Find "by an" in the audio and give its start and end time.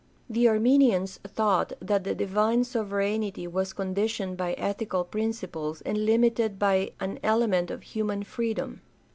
6.57-7.19